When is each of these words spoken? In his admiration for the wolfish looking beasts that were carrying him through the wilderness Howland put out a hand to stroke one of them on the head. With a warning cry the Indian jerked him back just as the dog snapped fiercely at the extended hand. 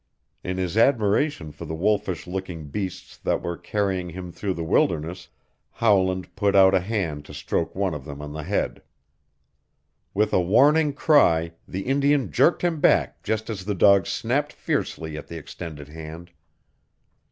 In 0.43 0.57
his 0.57 0.77
admiration 0.77 1.51
for 1.51 1.65
the 1.65 1.75
wolfish 1.75 2.25
looking 2.25 2.69
beasts 2.69 3.17
that 3.17 3.43
were 3.43 3.55
carrying 3.55 4.09
him 4.09 4.31
through 4.31 4.55
the 4.55 4.63
wilderness 4.63 5.27
Howland 5.73 6.35
put 6.35 6.55
out 6.55 6.73
a 6.73 6.79
hand 6.79 7.23
to 7.25 7.35
stroke 7.35 7.75
one 7.75 7.93
of 7.93 8.03
them 8.03 8.19
on 8.19 8.33
the 8.33 8.41
head. 8.41 8.81
With 10.15 10.33
a 10.33 10.41
warning 10.41 10.93
cry 10.93 11.51
the 11.67 11.81
Indian 11.81 12.31
jerked 12.31 12.63
him 12.63 12.79
back 12.79 13.21
just 13.21 13.47
as 13.47 13.63
the 13.65 13.75
dog 13.75 14.07
snapped 14.07 14.53
fiercely 14.53 15.17
at 15.19 15.27
the 15.27 15.37
extended 15.37 15.87
hand. 15.89 16.31